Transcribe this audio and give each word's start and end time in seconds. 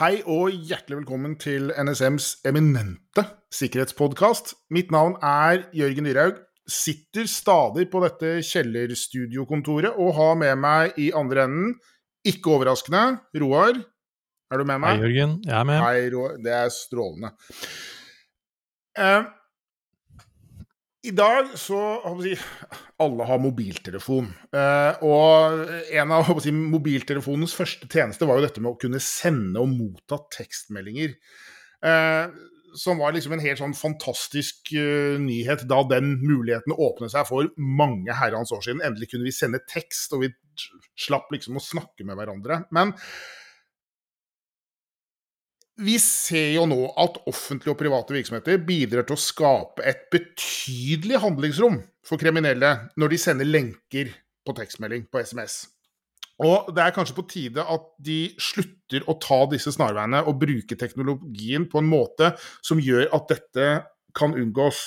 Hei 0.00 0.22
og 0.32 0.54
hjertelig 0.64 1.02
velkommen 1.02 1.34
til 1.36 1.74
NSMs 1.76 2.38
eminente 2.48 3.20
sikkerhetspodkast. 3.52 4.54
Mitt 4.72 4.88
navn 4.94 5.18
er 5.20 5.66
Jørgen 5.76 6.06
Dyrhaug. 6.08 6.38
Sitter 6.64 7.26
stadig 7.28 7.84
på 7.92 8.00
dette 8.06 8.30
kjellerstudiokontoret 8.48 9.98
og 10.00 10.14
har 10.16 10.38
med 10.40 10.56
meg 10.62 10.96
i 10.96 11.10
andre 11.12 11.44
enden, 11.44 11.74
ikke 12.24 12.54
overraskende, 12.54 13.02
Roar. 13.44 13.76
Er 14.48 14.62
du 14.62 14.64
med 14.70 14.80
meg? 14.86 15.02
Hei, 15.02 15.10
Jørgen. 15.10 15.36
Jeg 15.44 15.58
er 15.58 15.68
med. 15.68 15.84
Hei, 15.84 16.08
Roar. 16.16 16.40
Det 16.48 16.56
er 16.62 16.72
strålende. 16.78 17.34
Eh, 18.96 19.28
I 21.00 21.12
dag 21.16 21.54
så 21.56 21.78
si, 22.20 22.34
Alle 23.00 23.24
har 23.24 23.40
mobiltelefon. 23.40 24.26
Eh, 24.52 25.04
og 25.06 25.62
en 25.96 26.12
av 26.12 26.28
si, 26.44 26.52
mobiltelefonens 26.52 27.56
første 27.56 27.88
tjeneste 27.88 28.28
var 28.28 28.36
jo 28.36 28.44
dette 28.44 28.60
med 28.60 28.74
å 28.74 28.80
kunne 28.80 29.00
sende 29.00 29.62
og 29.62 29.72
motta 29.72 30.20
tekstmeldinger. 30.36 31.16
Eh, 31.80 32.38
som 32.76 33.00
var 33.00 33.14
liksom 33.16 33.34
en 33.34 33.42
helt 33.42 33.58
sånn 33.58 33.74
fantastisk 33.74 34.72
uh, 34.76 35.16
nyhet 35.18 35.64
da 35.66 35.80
den 35.90 36.12
muligheten 36.20 36.74
åpnet 36.76 37.10
seg 37.10 37.26
for 37.26 37.48
mange 37.58 38.14
herrens 38.14 38.52
år 38.54 38.62
siden. 38.62 38.82
Endelig 38.86 39.10
kunne 39.10 39.26
vi 39.26 39.34
sende 39.34 39.58
tekst, 39.66 40.12
og 40.14 40.22
vi 40.22 40.30
slapp 40.94 41.32
liksom 41.34 41.58
å 41.58 41.64
snakke 41.64 42.06
med 42.06 42.18
hverandre. 42.20 42.60
Men 42.74 42.94
vi 45.80 45.96
ser 46.02 46.54
jo 46.58 46.66
nå 46.68 46.78
at 47.00 47.18
offentlige 47.30 47.72
og 47.72 47.80
private 47.80 48.14
virksomheter 48.14 48.60
bidrar 48.66 49.06
til 49.08 49.16
å 49.16 49.20
skape 49.20 49.84
et 49.88 50.06
betydelig 50.12 51.20
handlingsrom 51.22 51.80
for 52.06 52.20
kriminelle 52.20 52.72
når 53.00 53.14
de 53.14 53.20
sender 53.20 53.48
lenker 53.48 54.12
på 54.44 54.56
tekstmelding 54.56 55.06
på 55.12 55.22
SMS. 55.24 55.62
Og 56.40 56.70
det 56.72 56.84
er 56.84 56.94
kanskje 56.96 57.16
på 57.16 57.26
tide 57.28 57.64
at 57.64 57.88
de 58.00 58.20
slutter 58.40 59.04
å 59.08 59.16
ta 59.20 59.42
disse 59.52 59.72
snarveiene 59.74 60.22
og 60.24 60.38
bruke 60.40 60.76
teknologien 60.80 61.66
på 61.68 61.82
en 61.82 61.90
måte 61.90 62.32
som 62.64 62.80
gjør 62.80 63.10
at 63.16 63.28
dette 63.32 63.66
kan 64.16 64.36
unngås. 64.36 64.80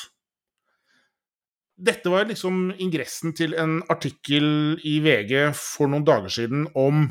Dette 1.73 2.09
var 2.09 2.29
liksom 2.29 2.71
ingressen 2.81 3.33
til 3.37 3.53
en 3.57 3.79
artikkel 3.93 4.79
i 4.85 4.97
VG 5.03 5.53
for 5.57 5.89
noen 5.89 6.05
dager 6.05 6.33
siden 6.33 6.67
om 6.77 7.07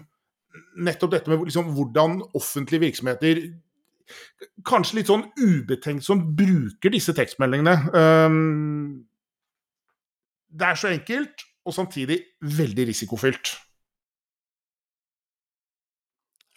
nettopp 0.83 1.15
dette 1.15 1.31
med 1.31 1.47
liksom 1.47 1.71
hvordan 1.77 2.21
offentlige 2.39 2.87
virksomheter 2.89 3.43
kanskje 4.69 5.01
litt 5.01 5.11
sånn 5.11 5.27
ubetenkt 5.39 6.07
som 6.07 6.25
bruker 6.37 6.93
disse 6.95 7.15
tekstmeldingene. 7.17 7.77
Um, 7.93 9.05
det 10.53 10.69
er 10.69 10.81
så 10.81 10.91
enkelt, 10.93 11.47
og 11.65 11.77
samtidig 11.77 12.19
veldig 12.59 12.89
risikofylt. 12.91 13.55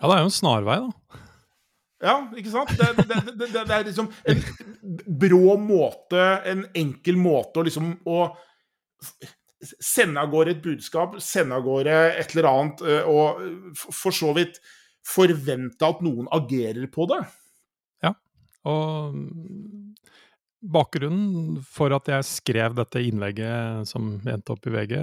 Ja, 0.01 0.09
det 0.09 0.15
er 0.17 0.25
jo 0.25 0.31
en 0.31 0.35
snarvei, 0.35 0.81
da. 0.83 1.21
Ja, 2.05 2.15
ikke 2.37 2.51
sant? 2.51 2.73
Det, 2.75 2.91
det, 3.07 3.21
det, 3.39 3.47
det, 3.55 3.63
er 3.71 3.85
liksom 3.87 4.09
en 4.29 4.41
brå 5.21 5.55
måte, 5.61 6.25
en 6.45 6.65
enkel 6.75 7.17
måte 7.17 7.61
å 7.61 7.65
liksom 7.65 7.93
å 8.11 8.25
sende 9.63 10.21
av 10.21 10.33
gårde 10.33 10.57
et 10.57 10.63
budskap, 10.63 11.15
sende 11.23 11.57
av 11.57 11.63
gårde 11.65 11.95
et 12.19 12.35
eller 12.35 12.49
annet, 12.51 12.83
eh, 12.83 13.07
og 13.07 13.79
for 13.79 14.13
så 14.13 14.33
vidt 14.35 14.59
forvente 15.05 15.87
at 15.87 16.03
noen 16.05 16.27
agerer 16.35 16.85
på 16.91 17.07
det. 17.09 17.23
Og 18.69 19.15
bakgrunnen 20.65 21.61
for 21.69 21.93
at 21.95 22.09
jeg 22.09 22.27
skrev 22.27 22.75
dette 22.77 23.03
innlegget 23.05 23.89
som 23.89 24.15
endte 24.25 24.55
opp 24.55 24.65
i 24.65 24.73
VG, 24.73 24.97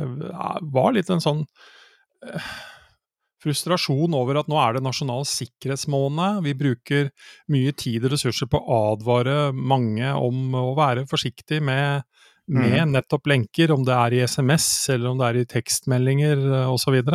var 0.75 0.95
litt 0.97 1.11
en 1.13 1.23
sånn 1.23 1.45
eh, 2.27 2.53
frustrasjon 3.43 4.15
over 4.17 4.41
at 4.41 4.51
nå 4.51 4.59
er 4.63 4.77
det 4.77 4.85
nasjonal 4.87 5.27
sikkerhetsmåned. 5.29 6.43
Vi 6.47 6.55
bruker 6.59 7.11
mye 7.53 7.75
tid 7.79 8.07
og 8.07 8.15
ressurser 8.15 8.51
på 8.51 8.61
å 8.61 8.81
advare 8.93 9.53
mange 9.55 10.13
om 10.15 10.55
å 10.59 10.73
være 10.79 11.07
forsiktig 11.11 11.61
med, 11.65 12.07
med 12.51 12.79
mm. 12.79 12.95
nettopp 12.97 13.31
lenker, 13.31 13.75
om 13.75 13.87
det 13.87 13.97
er 13.99 14.17
i 14.17 14.25
SMS 14.27 14.69
eller 14.95 15.13
om 15.13 15.23
det 15.23 15.29
er 15.29 15.41
i 15.41 15.49
tekstmeldinger 15.57 16.45
osv. 16.71 16.99
Og, 17.03 17.15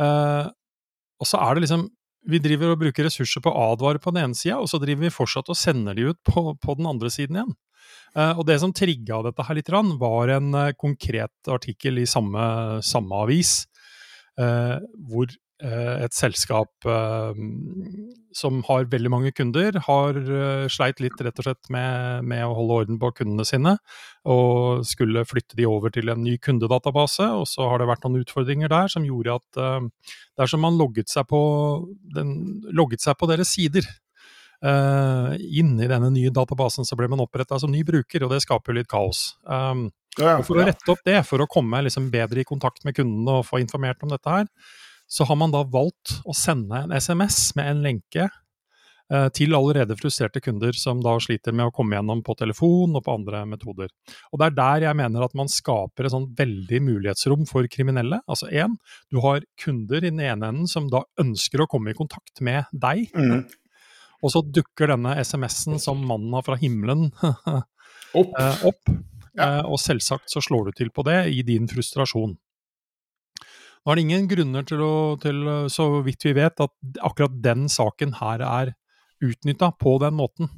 uh, 0.00 0.48
og 1.16 1.28
så 1.28 1.40
er 1.40 1.56
det 1.56 1.66
liksom 1.66 1.88
vi 2.26 2.40
driver 2.42 2.72
og 2.72 2.80
bruker 2.80 3.06
ressurser 3.06 3.42
på 3.44 3.52
å 3.52 3.70
advare 3.72 4.02
på 4.02 4.12
den 4.14 4.24
ene 4.24 4.38
sida, 4.38 4.58
og 4.58 4.70
så 4.70 4.80
driver 4.82 5.06
vi 5.06 5.14
fortsatt 5.14 5.50
og 5.52 5.58
sender 5.58 5.96
de 5.96 6.10
ut 6.10 6.20
på, 6.26 6.50
på 6.62 6.76
den 6.78 6.88
andre 6.90 7.10
siden 7.12 7.38
igjen. 7.38 7.54
Uh, 8.16 8.32
og 8.32 8.46
det 8.48 8.58
som 8.62 8.72
trigga 8.74 9.20
dette 9.26 9.44
her 9.46 9.58
litt, 9.58 9.70
var 10.00 10.32
en 10.34 10.54
uh, 10.56 10.74
konkret 10.78 11.50
artikkel 11.52 12.00
i 12.02 12.06
samme, 12.08 12.80
samme 12.86 13.22
avis, 13.26 13.66
uh, 14.40 14.82
hvor 15.06 15.30
et 15.64 16.12
selskap 16.12 16.84
eh, 16.84 17.38
som 18.36 18.58
har 18.68 18.88
veldig 18.92 19.12
mange 19.12 19.32
kunder, 19.32 19.78
har 19.86 20.18
eh, 20.20 20.66
sleit 20.72 21.00
litt 21.00 21.20
rett 21.24 21.40
og 21.40 21.46
slett 21.46 21.70
med, 21.72 22.26
med, 22.28 22.44
å 22.44 22.56
holde 22.58 22.80
orden 22.82 23.00
på 23.00 23.12
kundene 23.22 23.46
sine, 23.48 23.76
og 24.28 24.84
skulle 24.88 25.24
flytte 25.28 25.56
de 25.56 25.68
over 25.70 25.94
til 25.94 26.12
en 26.12 26.20
ny 26.24 26.36
kundedatabase. 26.36 27.30
Og 27.40 27.46
så 27.48 27.70
har 27.70 27.80
det 27.80 27.88
vært 27.88 28.04
noen 28.04 28.20
utfordringer 28.24 28.72
der 28.72 28.92
som 28.92 29.06
gjorde 29.08 29.38
at 29.40 29.62
dersom 30.36 30.66
man 30.66 30.76
logget 30.76 31.08
seg 31.12 31.28
på, 31.30 31.40
den, 32.16 32.34
logget 32.76 33.04
seg 33.04 33.16
på 33.16 33.30
deres 33.30 33.54
sider, 33.56 33.88
uh, 34.64 35.34
inn 35.36 35.76
i 35.80 35.88
denne 35.90 36.10
nye 36.12 36.32
databasen, 36.34 36.86
så 36.86 36.96
ble 36.98 37.08
man 37.12 37.22
oppretta 37.24 37.58
som 37.60 37.72
ny 37.72 37.82
bruker, 37.86 38.24
og 38.24 38.32
det 38.34 38.42
skaper 38.44 38.72
jo 38.72 38.80
litt 38.80 38.90
kaos. 38.90 39.28
Um, 39.44 39.88
ja, 40.16 40.38
og 40.38 40.46
For 40.48 40.60
å 40.60 40.64
rette 40.64 40.92
opp 40.92 41.02
det, 41.04 41.18
for 41.28 41.44
å 41.44 41.48
komme 41.50 41.82
liksom 41.84 42.08
bedre 42.12 42.40
i 42.40 42.48
kontakt 42.48 42.86
med 42.88 42.96
kundene 42.96 43.40
og 43.40 43.48
få 43.48 43.60
informert 43.60 44.00
om 44.04 44.12
dette 44.12 44.32
her, 44.32 44.48
så 45.06 45.24
har 45.24 45.38
man 45.38 45.54
da 45.54 45.62
valgt 45.62 46.18
å 46.26 46.34
sende 46.36 46.82
en 46.82 46.94
SMS 46.94 47.54
med 47.58 47.70
en 47.70 47.82
lenke 47.84 48.26
eh, 48.26 49.28
til 49.36 49.54
allerede 49.54 49.96
frustrerte 49.98 50.42
kunder 50.42 50.74
som 50.78 51.00
da 51.04 51.14
sliter 51.22 51.54
med 51.54 51.70
å 51.70 51.74
komme 51.74 51.96
gjennom 51.96 52.24
på 52.26 52.34
telefon 52.38 52.96
og 52.98 53.04
på 53.06 53.14
andre 53.14 53.44
metoder. 53.48 53.92
Og 54.32 54.40
Det 54.40 54.48
er 54.48 54.56
der 54.58 54.88
jeg 54.88 54.98
mener 54.98 55.26
at 55.26 55.36
man 55.38 55.50
skaper 55.52 56.08
et 56.08 56.14
sånn 56.14 56.32
veldig 56.38 56.82
mulighetsrom 56.88 57.46
for 57.50 57.68
kriminelle. 57.72 58.20
Altså 58.26 58.50
én, 58.50 58.74
du 59.12 59.20
har 59.24 59.46
kunder 59.62 60.02
i 60.02 60.10
den 60.10 60.24
ene 60.24 60.50
enden 60.50 60.70
som 60.70 60.90
da 60.92 61.04
ønsker 61.22 61.62
å 61.62 61.70
komme 61.70 61.94
i 61.94 61.98
kontakt 61.98 62.42
med 62.42 62.66
deg. 62.74 63.06
Mm. 63.14 63.46
Og 64.24 64.32
så 64.32 64.42
dukker 64.42 64.90
denne 64.90 65.14
SMS-en 65.22 65.78
som 65.82 66.00
mannen 66.08 66.42
fra 66.42 66.56
himmelen 66.58 67.10
opp. 68.20 68.32
Eh, 68.40 68.66
opp. 68.66 68.96
Ja. 69.36 69.60
Eh, 69.60 69.62
og 69.68 69.78
selvsagt 69.80 70.32
så 70.32 70.42
slår 70.42 70.70
du 70.70 70.78
til 70.80 70.90
på 70.94 71.04
det 71.06 71.26
i 71.30 71.44
din 71.46 71.68
frustrasjon. 71.70 72.34
Nå 73.86 73.92
er 73.92 74.00
det 74.00 74.02
ingen 74.02 74.26
grunner 74.26 74.64
til 74.66 74.80
å, 74.82 74.94
til, 75.22 75.44
så 75.70 75.84
vidt 76.02 76.26
vi 76.26 76.32
vet, 76.34 76.58
at 76.58 77.02
akkurat 77.06 77.36
den 77.38 77.68
saken 77.70 78.16
her 78.18 78.42
er 78.42 78.72
utnytta 79.22 79.70
på 79.78 79.92
den 80.02 80.16
måten. 80.18 80.50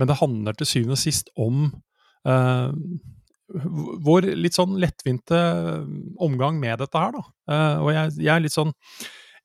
Men 0.00 0.08
det 0.08 0.16
handler 0.22 0.56
til 0.56 0.70
syvende 0.70 0.96
og 0.96 1.02
sist 1.02 1.28
om 1.36 1.66
eh, 2.24 2.72
vår 4.08 4.30
litt 4.40 4.56
sånn 4.56 4.78
lettvinte 4.80 5.38
omgang 6.24 6.56
med 6.62 6.80
dette 6.80 7.04
her, 7.04 7.18
da. 7.18 7.24
Eh, 7.52 7.84
og 7.84 7.92
jeg, 7.92 8.16
jeg, 8.16 8.32
er 8.32 8.44
litt 8.46 8.56
sånn 8.56 8.72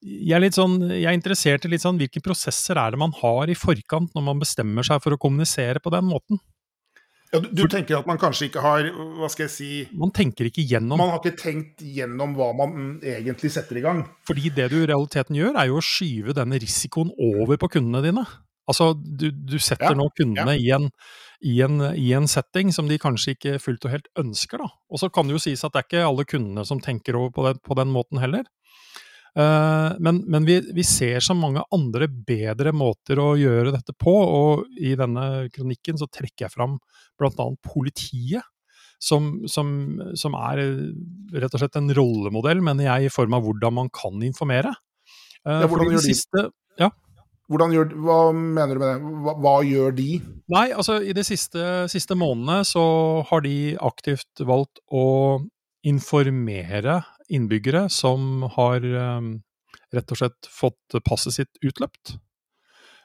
jeg 0.03 0.35
er, 0.35 0.43
litt 0.43 0.55
sånn, 0.57 0.79
jeg 0.91 1.07
er 1.07 1.15
interessert 1.15 1.67
i 1.67 1.71
litt 1.71 1.83
sånn 1.83 1.99
hvilke 1.99 2.23
prosesser 2.23 2.79
er 2.79 2.91
det 2.95 2.99
man 2.99 3.13
har 3.21 3.51
i 3.51 3.55
forkant 3.55 4.11
når 4.15 4.25
man 4.31 4.41
bestemmer 4.41 4.83
seg 4.87 5.03
for 5.03 5.15
å 5.15 5.19
kommunisere 5.19 5.83
på 5.83 5.91
den 5.93 6.07
måten. 6.07 6.39
Ja, 7.33 7.41
du, 7.41 7.49
du, 7.49 7.63
tenker 7.71 7.97
at 7.97 8.07
man 8.09 8.19
kanskje 8.21 8.51
ikke 8.51 8.61
har 8.61 8.85
Hva 8.93 9.27
skal 9.31 9.47
jeg 9.47 9.53
si 9.53 9.69
Man 9.97 10.11
tenker 10.13 10.45
ikke 10.51 10.65
gjennom 10.69 11.01
Man 11.01 11.09
har 11.15 11.21
ikke 11.21 11.39
tenkt 11.39 11.81
gjennom 11.81 12.35
hva 12.37 12.51
man 12.57 12.99
egentlig 13.01 13.49
setter 13.55 13.79
i 13.79 13.83
gang. 13.85 14.03
Fordi 14.27 14.51
det 14.53 14.69
du 14.69 14.77
i 14.83 14.87
realiteten 14.89 15.37
gjør, 15.39 15.57
er 15.57 15.71
jo 15.71 15.79
å 15.79 15.85
skyve 15.85 16.35
denne 16.37 16.59
risikoen 16.61 17.09
over 17.17 17.57
på 17.57 17.71
kundene 17.73 18.03
dine. 18.05 18.25
Altså, 18.69 18.93
du, 18.95 19.27
du 19.33 19.57
setter 19.59 19.91
ja, 19.91 19.97
nå 19.97 20.07
kundene 20.15 20.55
ja. 20.55 20.61
i, 20.61 20.69
en, 20.77 20.87
i, 21.43 21.57
en, 21.65 21.81
i, 21.99 22.11
en, 22.15 22.29
setting 22.31 22.71
som 22.75 22.87
de 22.87 22.99
kanskje 23.01 23.35
ikke 23.35 23.57
fullt 23.59 23.89
og 23.89 23.95
helt 23.95 24.07
ønsker, 24.19 24.63
da. 24.63 24.69
Og 24.93 25.01
så 25.01 25.09
kan 25.11 25.27
det 25.27 25.35
jo 25.35 25.41
sies 25.43 25.65
at 25.65 25.73
det 25.73 25.81
er 25.81 25.89
ikke 25.89 26.05
alle 26.07 26.27
kundene 26.29 26.63
som 26.67 26.79
tenker 26.83 27.17
over 27.19 27.33
på 27.35 27.47
den, 27.49 27.59
på 27.65 27.77
den 27.81 27.91
måten 27.91 28.21
heller. 28.23 28.47
Uh, 29.33 29.97
men, 29.97 30.19
men 30.29 30.45
vi, 30.45 30.59
vi, 30.77 30.83
ser 30.85 31.23
så 31.25 31.33
mange 31.33 31.63
andre 31.73 32.05
bedre 32.05 32.69
måter 32.75 33.17
å 33.17 33.31
gjøre 33.39 33.73
dette 33.73 33.95
på, 33.97 34.13
og 34.13 34.65
i 34.77 34.93
denne 34.99 35.47
kronikken 35.53 35.97
så 35.97 36.05
trekker 36.05 36.45
jeg 36.45 36.53
fram 36.53 36.77
bl.a. 37.19 37.47
politiet. 37.65 38.49
Som, 39.03 39.41
som, 39.51 39.67
som, 40.15 40.35
er 40.39 40.61
rett 41.35 41.51
og 41.51 41.59
slett 41.59 41.73
en 41.75 41.89
rollemodell, 41.91 42.61
mener 42.63 42.85
jeg, 42.85 43.09
i 43.09 43.11
form 43.11 43.33
av 43.35 43.41
hvordan 43.43 43.75
man 43.75 43.89
kan 43.91 44.21
informere. 44.23 44.71
Uh, 45.43 45.65
ja, 45.65 45.67
hvordan 45.67 45.89
gjør 45.91 46.05
de? 46.05 46.13
Siste, 46.13 46.43
ja. 46.79 46.87
Gjør, 47.51 47.91
hva 48.05 48.19
mener 48.31 48.77
du 48.77 48.79
med 48.79 48.87
det? 48.87 49.11
Hva, 49.25 49.33
hva, 49.43 49.55
gjør 49.67 49.97
de? 49.97 50.07
Nei, 50.53 50.69
altså 50.71 51.01
I 51.03 51.11
de 51.17 51.25
siste, 51.27 51.65
siste 51.91 52.15
månedene 52.15 52.63
så 52.65 52.85
har 53.27 53.43
de 53.43 53.75
aktivt 53.83 54.45
valgt 54.47 54.79
å 54.87 55.41
informere 55.83 57.01
innbyggere 57.31 57.87
som 57.93 58.45
har 58.55 58.83
um, 58.83 59.33
rett 59.93 60.13
og 60.13 60.19
slett 60.19 60.51
fått 60.51 61.01
passet 61.05 61.37
sitt 61.37 61.65
utløpt. 61.65 62.17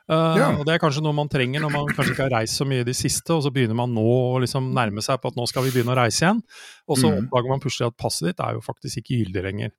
Uh, 0.09 0.39
ja. 0.41 0.47
Og 0.57 0.63
det 0.65 0.73
er 0.73 0.81
kanskje 0.81 1.03
noe 1.05 1.13
man 1.13 1.29
trenger 1.29 1.61
når 1.61 1.73
man 1.75 1.91
kanskje 1.93 2.15
ikke 2.15 2.25
har 2.25 2.39
reist 2.39 2.57
så 2.57 2.65
mye 2.69 2.81
i 2.81 2.87
det 2.87 2.97
siste, 2.97 3.35
og 3.35 3.43
så 3.45 3.53
begynner 3.53 3.77
man 3.77 3.93
nå 3.93 4.05
å 4.09 4.39
liksom 4.41 4.71
nærme 4.77 5.05
seg 5.05 5.21
på 5.21 5.29
at 5.29 5.37
nå 5.37 5.45
skal 5.51 5.67
vi 5.67 5.73
begynne 5.75 5.93
å 5.93 5.99
reise 5.99 6.23
igjen. 6.25 6.41
Og 6.89 6.97
så 6.97 7.11
mm. 7.11 7.19
oppdager 7.27 7.53
man 7.53 7.63
plutselig 7.65 7.91
at 7.91 7.99
passet 8.01 8.31
ditt 8.31 8.41
er 8.45 8.57
jo 8.57 8.65
faktisk 8.65 9.03
ikke 9.03 9.19
gyldig 9.21 9.45
lenger. 9.45 9.75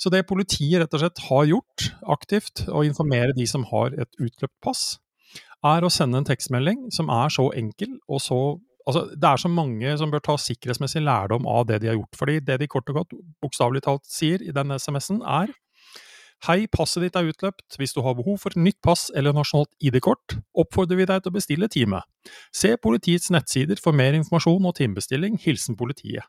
Så 0.00 0.10
det 0.10 0.24
politiet 0.26 0.82
rett 0.82 0.96
og 0.96 1.04
slett 1.04 1.22
har 1.28 1.46
gjort 1.46 1.90
aktivt, 2.10 2.64
å 2.66 2.82
informere 2.88 3.36
de 3.36 3.46
som 3.46 3.68
har 3.70 3.94
et 3.94 4.10
utløpt 4.18 4.56
pass, 4.64 4.82
er 5.66 5.84
å 5.84 5.90
sende 5.92 6.18
en 6.20 6.26
tekstmelding 6.26 6.88
som 6.94 7.10
er 7.10 7.30
så 7.34 7.48
enkel 7.58 7.96
og 8.06 8.22
så 8.22 8.40
Altså, 8.88 9.04
det 9.12 9.28
er 9.28 9.40
så 9.40 9.50
mange 9.52 9.94
som 10.00 10.12
bør 10.12 10.22
ta 10.24 10.34
sikkerhetsmessig 10.40 11.02
lærdom 11.04 11.46
av 11.50 11.66
det 11.68 11.82
de 11.82 11.90
har 11.90 11.98
gjort. 11.98 12.16
fordi 12.16 12.38
det 12.40 12.60
de 12.60 12.68
kort 12.72 12.88
og 12.88 13.02
godt 13.02 13.16
bokstavelig 13.42 13.82
talt 13.84 14.06
sier 14.08 14.40
i 14.42 14.54
den 14.54 14.72
SMS-en, 14.78 15.22
er 15.22 15.52
Hei, 16.46 16.68
passet 16.70 17.02
ditt 17.02 17.16
er 17.18 17.26
utløpt. 17.26 17.74
Hvis 17.80 17.96
du 17.96 17.98
har 18.06 18.14
behov 18.14 18.36
for 18.38 18.54
nytt 18.54 18.78
pass 18.86 19.08
eller 19.10 19.34
nasjonalt 19.34 19.72
ID-kort, 19.82 20.36
oppfordrer 20.54 21.00
vi 21.00 21.06
deg 21.10 21.24
til 21.24 21.32
å 21.32 21.34
bestille 21.34 21.66
time. 21.66 21.98
Se 22.54 22.76
politiets 22.78 23.32
nettsider 23.34 23.80
for 23.82 23.90
mer 23.90 24.14
informasjon 24.14 24.68
og 24.70 24.76
timebestilling. 24.78 25.40
Hilsen 25.42 25.74
politiet. 25.74 26.22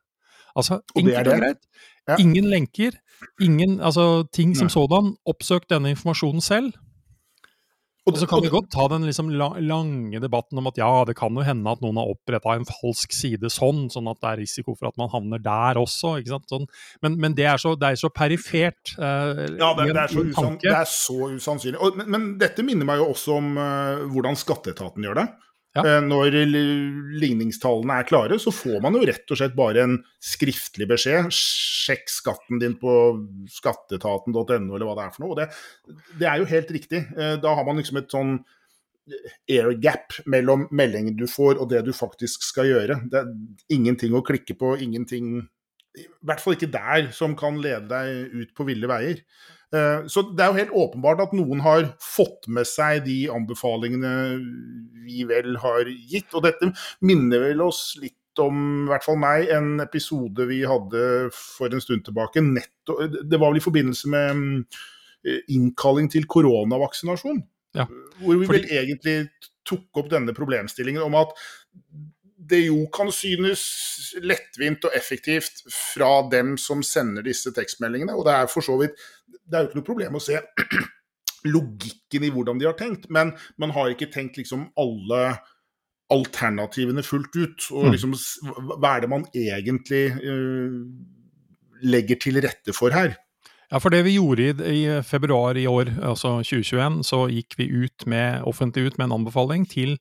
Altså, 0.58 0.80
enkelt 0.98 1.30
og 1.30 1.44
greit. 1.44 1.62
Ja. 2.10 2.18
Ingen 2.18 2.50
lenker, 2.50 2.98
ingen 3.38 3.78
altså, 3.86 4.26
ting 4.34 4.56
som 4.58 4.72
sådan. 4.74 5.14
Oppsøk 5.30 5.70
denne 5.70 5.94
informasjonen 5.94 6.42
selv. 6.42 6.74
Og 8.10 8.22
så 8.22 8.28
kan 8.30 8.44
vi 8.44 8.52
godt 8.52 8.70
ta 8.74 8.88
den 8.92 9.06
liksom 9.08 9.32
lange 9.34 10.22
debatten 10.22 10.62
om 10.62 10.70
at 10.70 10.80
ja, 10.80 10.90
det 11.08 11.16
kan 11.20 11.36
jo 11.36 11.46
hende 11.46 11.72
at 11.72 11.84
noen 11.84 12.00
har 12.00 12.12
oppretta 12.12 12.56
en 12.58 12.68
falsk 12.68 13.14
side 13.16 13.52
sånn, 13.54 13.88
sånn 13.94 14.10
at 14.12 14.20
det 14.22 14.32
er 14.32 14.42
risiko 14.44 14.76
for 14.76 14.90
at 14.92 15.00
man 15.00 15.12
havner 15.14 15.42
der 15.44 15.80
også. 15.82 16.18
ikke 16.20 16.36
sant? 16.36 16.50
Sånn. 16.52 16.70
Men, 17.06 17.20
men, 17.22 17.38
det, 17.38 17.48
er 17.52 17.62
så, 17.62 17.76
det 17.80 17.94
er 17.94 18.02
så 18.02 18.12
perifert. 18.14 18.96
Eh, 18.98 19.44
ja, 19.60 19.74
det, 19.78 19.90
det, 19.92 20.06
er 20.06 20.16
så 20.16 20.26
usann, 20.26 20.58
det, 20.64 20.74
er 20.74 20.90
så 20.90 21.30
usannsynlig. 21.36 21.80
Og, 21.80 22.00
men, 22.00 22.10
men, 22.16 22.32
dette 22.42 22.66
minner 22.66 22.88
meg 22.88 23.02
jo 23.02 23.12
også 23.14 23.38
om 23.40 23.54
uh, 23.60 24.08
hvordan 24.12 24.38
skatteetaten 24.40 25.06
gjør 25.06 25.24
det. 25.24 25.30
Ja. 25.78 25.84
Eh, 25.86 26.00
når 26.02 26.34
ligningstallene 27.22 28.00
er 28.02 28.08
klare, 28.10 28.40
så 28.42 28.54
får 28.54 28.80
man 28.82 28.98
jo 28.98 29.04
rett 29.06 29.30
og 29.30 29.38
slett 29.38 29.58
bare 29.58 29.84
en 29.86 29.98
skriftlig 30.24 30.88
beskjed. 30.90 31.30
Sjekk 31.36 32.10
skatten 32.10 32.62
din 32.62 32.78
på 32.82 32.94
skatteetaten.no, 33.54 34.48
eller 34.50 34.88
hva 34.88 34.96
det 34.98 35.06
er 35.06 35.14
for 35.14 35.26
noe. 35.26 35.36
Og 35.36 35.42
det, 35.42 35.50
det, 36.16 36.26
er 36.26 36.42
jo 36.42 36.50
helt 36.50 36.74
riktig. 36.74 37.04
Eh, 37.14 37.36
da 37.44 37.54
har 37.58 37.68
man 37.68 37.82
liksom 37.82 38.02
et 38.02 38.10
sånn 38.14 38.40
air 39.50 39.72
gap 39.82 40.14
mellom 40.30 40.68
meldingen 40.76 41.16
du 41.18 41.26
får 41.30 41.58
og 41.58 41.70
det 41.72 41.84
du 41.88 41.94
faktisk 41.96 42.44
skal 42.46 42.70
gjøre. 42.70 43.00
Det 43.10 43.22
er 43.22 43.32
ingenting 43.74 44.18
å 44.18 44.26
klikke 44.26 44.58
på, 44.58 44.76
ingenting 44.78 45.40
I 45.98 46.06
hvert 46.26 46.42
fall 46.44 46.58
ikke 46.58 46.70
der 46.74 47.10
som 47.16 47.34
kan 47.38 47.58
lede 47.62 47.90
deg 47.90 48.36
ut 48.44 48.54
på 48.58 48.68
ville 48.70 48.90
veier. 48.90 49.24
Eh, 49.76 50.06
så 50.10 50.24
det 50.34 50.44
er 50.44 50.50
jo 50.50 50.60
helt 50.60 50.78
åpenbart 50.84 51.22
at 51.28 51.36
noen 51.38 51.62
har 51.62 51.92
fått 52.02 52.48
med 52.50 52.68
seg 52.68 53.04
de 53.06 53.20
anbefalingene 53.34 54.14
vi 55.06 55.26
vel 55.30 55.60
har 55.62 55.90
gitt. 55.90 56.32
Og 56.34 56.46
dette 56.48 56.72
minner 57.06 57.50
vel 57.50 57.62
oss 57.68 57.94
litt 58.02 58.16
om, 58.40 58.88
i 58.88 58.92
hvert 58.94 59.06
fall 59.06 59.20
meg, 59.20 59.50
en 59.52 59.84
episode 59.84 60.46
vi 60.50 60.62
hadde 60.68 61.04
for 61.36 61.74
en 61.74 61.84
stund 61.84 62.06
tilbake. 62.08 62.44
Netto, 62.46 62.98
det 63.06 63.38
var 63.38 63.52
vel 63.52 63.62
i 63.62 63.66
forbindelse 63.68 64.12
med 64.14 64.44
eh, 65.28 65.42
innkalling 65.56 66.10
til 66.12 66.28
koronavaksinasjon. 66.30 67.44
Ja, 67.78 67.86
hvor 68.24 68.40
vi 68.42 68.48
vel 68.50 68.66
egentlig 68.66 69.18
tok 69.68 70.00
opp 70.02 70.08
denne 70.10 70.34
problemstillingen 70.34 71.04
om 71.06 71.14
at 71.20 71.36
det 72.50 72.62
jo 72.66 72.84
kan 72.94 73.12
synes 73.14 73.64
lettvint 74.26 74.86
og 74.88 74.96
effektivt 74.98 75.64
fra 75.74 76.12
dem 76.32 76.56
som 76.62 76.82
sender 76.86 77.26
disse 77.26 77.54
tekstmeldingene. 77.56 78.16
Og 78.16 78.26
det 78.28 78.36
er 78.36 78.50
for 78.52 78.66
så 78.66 78.78
vidt 78.82 78.98
Det 79.30 79.58
er 79.58 79.64
jo 79.64 79.70
ikke 79.70 79.80
noe 79.80 79.90
problem 79.90 80.18
å 80.18 80.24
se 80.24 80.40
logikken 81.56 82.26
i 82.26 82.34
hvordan 82.34 82.60
de 82.60 82.68
har 82.68 82.76
tenkt, 82.78 83.08
men 83.14 83.32
man 83.62 83.72
har 83.74 83.94
ikke 83.94 84.10
tenkt 84.14 84.38
liksom 84.38 84.68
alle 84.80 85.38
alternativene 86.14 87.06
fullt 87.06 87.38
ut. 87.38 87.70
Og 87.72 87.88
mm. 87.88 87.94
liksom 87.96 88.14
hva 88.76 88.96
er 88.96 89.06
det 89.06 89.12
man 89.12 89.26
egentlig 89.38 90.04
uh, 90.20 90.78
legger 91.86 92.22
til 92.22 92.42
rette 92.44 92.76
for 92.76 92.94
her? 92.96 93.16
Ja, 93.70 93.78
for 93.78 93.94
det 93.94 94.02
vi 94.08 94.16
gjorde 94.18 94.48
i, 94.50 94.54
i, 94.82 95.02
februar 95.06 95.58
i 95.58 95.68
år, 95.70 95.92
altså 96.02 96.40
2021, 96.42 97.04
så 97.06 97.28
gikk 97.30 97.54
vi 97.60 97.70
ut 97.86 98.08
med, 98.10 98.42
offentlig 98.50 98.88
ut 98.90 98.98
med 98.98 99.10
en 99.10 99.20
anbefaling 99.20 99.68
til 99.70 100.00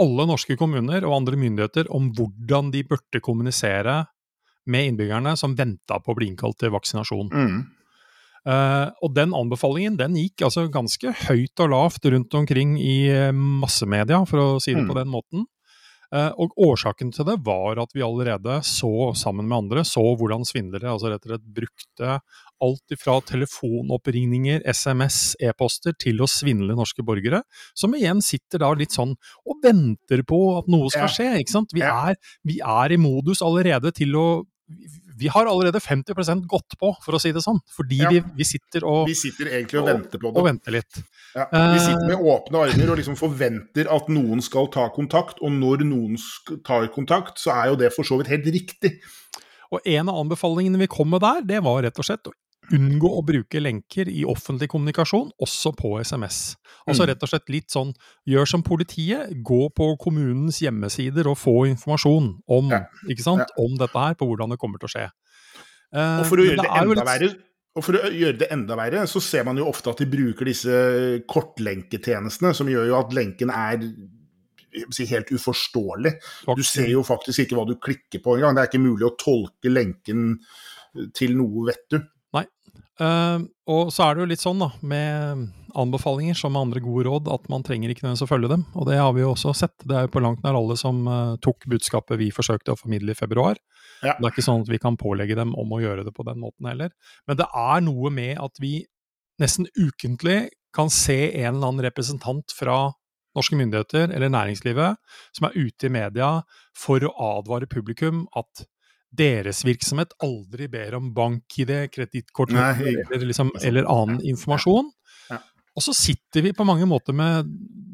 alle 0.00 0.26
norske 0.28 0.56
kommuner 0.56 1.04
og 1.04 1.18
andre 1.18 1.36
myndigheter 1.36 1.90
om 1.92 2.08
hvordan 2.16 2.70
de 2.72 2.84
burde 2.88 3.20
kommunisere 3.24 4.02
med 4.72 4.92
innbyggerne 4.92 5.34
som 5.38 5.56
venta 5.58 5.98
på 6.00 6.12
å 6.12 6.18
bli 6.18 6.30
innkalt 6.30 6.60
til 6.62 6.72
vaksinasjon. 6.74 7.32
Mm. 7.32 7.62
Uh, 8.42 8.90
og 9.04 9.12
den 9.14 9.34
anbefalingen 9.38 9.94
den 10.00 10.16
gikk 10.18 10.42
altså 10.48 10.64
ganske 10.72 11.12
høyt 11.28 11.62
og 11.62 11.70
lavt 11.74 12.08
rundt 12.10 12.34
omkring 12.34 12.74
i 12.82 13.06
eh, 13.12 13.30
massemedia, 13.30 14.18
for 14.26 14.42
å 14.42 14.46
si 14.62 14.74
det 14.74 14.82
mm. 14.82 14.88
på 14.90 14.96
den 14.98 15.12
måten. 15.12 15.44
Uh, 16.12 16.28
og 16.36 16.52
årsaken 16.60 17.08
til 17.14 17.24
det 17.24 17.38
var 17.46 17.78
at 17.80 17.94
vi 17.96 18.04
allerede 18.04 18.58
så, 18.68 19.12
sammen 19.16 19.46
med 19.48 19.62
andre, 19.62 19.84
så 19.88 20.02
hvordan 20.20 20.44
svindlere 20.44 20.90
altså 20.92 21.08
rett 21.08 21.24
og 21.24 21.32
slett 21.32 21.46
brukte 21.56 22.18
alt 22.62 22.94
fra 23.00 23.16
telefonoppringninger, 23.26 24.62
SMS, 24.68 25.34
e-poster 25.42 25.96
til 25.98 26.20
å 26.22 26.28
svindle 26.30 26.76
norske 26.78 27.02
borgere, 27.06 27.42
som 27.74 27.96
igjen 27.96 28.22
sitter 28.22 28.62
da 28.62 28.70
litt 28.76 28.94
sånn 28.94 29.16
og 29.16 29.64
venter 29.64 30.22
på 30.28 30.40
at 30.60 30.68
noe 30.70 30.92
skal 30.92 31.10
skje. 31.10 31.30
ikke 31.40 31.56
sant? 31.56 31.74
Vi 31.74 31.82
er, 31.86 32.18
vi 32.46 32.60
er 32.60 32.94
i 32.94 33.00
modus 33.00 33.42
allerede 33.42 33.94
til 33.96 34.14
å 34.20 34.26
vi 35.22 35.28
har 35.28 35.46
allerede 35.46 35.78
50% 35.78 36.46
gått 36.50 36.78
på, 36.78 36.90
for 37.04 37.14
å 37.16 37.20
si 37.22 37.30
det 37.34 37.42
sånn. 37.44 37.60
Fordi 37.76 38.00
ja. 38.00 38.10
vi, 38.10 38.22
vi, 38.40 38.46
sitter 38.48 38.86
og 38.88 39.04
Vi 39.06 39.14
sitter 39.18 39.52
egentlig 39.52 39.78
og, 39.78 39.84
og 39.84 39.90
venter 39.92 40.22
på 40.22 40.30
det. 40.30 40.40
Og 40.40 40.48
venter 40.48 40.76
litt. 40.76 41.00
Ja. 41.36 41.46
Vi 41.52 41.82
sitter 41.84 42.08
med 42.08 42.28
åpne 42.32 42.64
armer 42.66 42.92
og 42.92 43.00
liksom 43.00 43.18
forventer 43.20 43.90
at 43.92 44.10
noen 44.12 44.42
skal 44.44 44.70
ta 44.74 44.88
kontakt. 44.94 45.38
Og 45.44 45.54
når 45.54 45.84
noen 45.86 46.18
tar 46.66 46.88
kontakt, 46.94 47.38
så 47.42 47.54
er 47.54 47.72
jo 47.72 47.80
det 47.84 47.92
for 47.94 48.08
så 48.08 48.18
vidt 48.20 48.32
helt 48.32 48.48
riktig. 48.54 48.96
Og 49.72 49.86
en 49.88 50.10
av 50.10 50.18
anbefalingene 50.20 50.80
vi 50.82 50.90
kom 50.90 51.12
med 51.12 51.22
der, 51.24 51.44
det 51.54 51.62
var 51.64 51.80
rett 51.86 52.02
og 52.02 52.08
slett 52.08 52.28
å 52.28 52.34
unngå 52.70 53.10
å 53.18 53.22
bruke 53.26 53.60
lenker 53.60 54.08
i 54.08 54.22
offentlig 54.28 54.68
kommunikasjon, 54.72 55.32
også 55.42 55.72
på 55.78 55.96
SMS. 56.00 56.54
Altså 56.86 57.04
mm. 57.04 57.08
rett 57.10 57.24
og 57.26 57.32
slett 57.32 57.52
litt 57.52 57.74
sånn 57.74 57.90
gjør 58.28 58.50
som 58.54 58.64
politiet, 58.66 59.32
gå 59.44 59.62
på 59.74 59.88
kommunens 60.00 60.62
hjemmesider 60.62 61.30
og 61.30 61.40
få 61.40 61.56
informasjon 61.72 62.30
om, 62.46 62.70
ja. 62.72 62.84
ja. 62.86 63.48
om 63.60 63.78
dette 63.80 64.06
her, 64.06 64.18
på 64.18 64.28
hvordan 64.30 64.54
det 64.54 64.60
kommer 64.62 64.82
til 64.82 64.90
å 64.90 64.94
skje. 64.94 65.08
Uh, 65.92 66.22
og 66.22 66.28
for 66.30 66.40
å 66.40 66.46
litt... 66.46 67.02
verre 67.04 67.32
og 67.72 67.84
For 67.86 67.96
å 67.96 68.08
gjøre 68.12 68.36
det 68.42 68.50
enda 68.52 68.76
verre, 68.76 69.06
så 69.08 69.20
ser 69.24 69.46
man 69.48 69.56
jo 69.56 69.64
ofte 69.70 69.88
at 69.94 70.02
de 70.02 70.06
bruker 70.12 70.44
disse 70.44 70.74
kortlenketjenestene, 71.24 72.50
som 72.52 72.68
gjør 72.68 72.90
jo 72.90 72.98
at 72.98 73.14
lenken 73.16 73.48
er 73.48 73.86
helt 75.08 75.32
uforståelig. 75.32 76.12
Du 76.56 76.62
ser 76.64 76.90
jo 76.92 77.00
faktisk 77.04 77.46
ikke 77.46 77.56
hva 77.56 77.64
du 77.68 77.78
klikker 77.80 78.20
på 78.24 78.36
engang. 78.36 78.56
Det 78.56 78.64
er 78.64 78.70
ikke 78.70 78.82
mulig 78.84 79.08
å 79.08 79.14
tolke 79.16 79.72
lenken 79.72 80.34
til 81.16 81.36
noe, 81.38 81.64
vet 81.70 81.86
du. 81.92 81.98
Uh, 83.00 83.40
og 83.72 83.88
så 83.94 84.04
er 84.04 84.14
det 84.14 84.22
jo 84.22 84.30
litt 84.34 84.42
sånn 84.42 84.60
da, 84.60 84.68
med 84.84 85.46
anbefalinger 85.78 86.36
som 86.36 86.52
med 86.52 86.66
andre 86.66 86.82
gode 86.84 87.06
råd, 87.08 87.30
at 87.32 87.48
man 87.52 87.64
trenger 87.64 87.92
ikke 87.92 88.04
nødvendigvis 88.04 88.26
å 88.26 88.30
følge 88.30 88.50
dem. 88.52 88.64
Og 88.76 88.88
det 88.90 88.98
har 89.00 89.12
vi 89.16 89.24
jo 89.24 89.32
også 89.32 89.54
sett. 89.56 89.76
Det 89.88 89.96
er 89.96 90.06
jo 90.06 90.12
på 90.12 90.22
langt 90.24 90.42
nær 90.44 90.58
alle 90.58 90.76
som 90.80 91.04
uh, 91.08 91.36
tok 91.42 91.68
budskapet 91.72 92.20
vi 92.20 92.32
forsøkte 92.34 92.74
å 92.74 92.80
formidle 92.80 93.14
i 93.14 93.18
februar. 93.18 93.60
Ja. 94.02 94.16
Det 94.18 94.26
er 94.26 94.32
ikke 94.34 94.44
sånn 94.44 94.64
at 94.66 94.72
vi 94.72 94.80
kan 94.82 94.98
pålegge 95.00 95.38
dem 95.38 95.54
om 95.58 95.72
å 95.72 95.80
gjøre 95.82 96.04
det 96.06 96.14
på 96.16 96.26
den 96.28 96.42
måten 96.42 96.68
heller. 96.68 96.92
Men 97.30 97.40
det 97.40 97.48
er 97.48 97.86
noe 97.86 98.12
med 98.12 98.36
at 98.42 98.60
vi 98.62 98.80
nesten 99.40 99.68
ukentlig 99.78 100.50
kan 100.76 100.90
se 100.92 101.18
en 101.42 101.54
eller 101.56 101.68
annen 101.68 101.86
representant 101.86 102.52
fra 102.56 102.92
norske 103.36 103.56
myndigheter 103.56 104.12
eller 104.12 104.32
næringslivet 104.32 105.00
som 105.36 105.48
er 105.48 105.56
ute 105.56 105.88
i 105.88 105.92
media 105.92 106.30
for 106.76 107.04
å 107.04 107.12
advare 107.38 107.68
publikum 107.70 108.26
at 108.36 108.66
deres 109.12 109.62
virksomhet 109.66 110.14
aldri 110.24 110.68
ber 110.72 110.96
om 110.96 111.12
bank-ID, 111.14 111.72
kredittkort 111.92 112.52
eller, 112.54 113.26
liksom, 113.28 113.52
eller, 113.62 113.88
annen 113.90 114.22
informasjon. 114.32 114.90
Og 115.72 115.80
så 115.80 115.94
sitter 115.96 116.44
vi 116.44 116.52
på 116.52 116.66
mange 116.68 116.84
måter 116.88 117.16
med 117.16 117.48